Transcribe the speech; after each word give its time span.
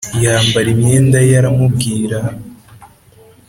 yambara 0.23 0.67
imyenda 0.75 1.17
ye 1.27 1.33
aramubwira 1.41 2.19